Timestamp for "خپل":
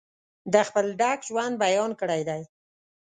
0.67-0.85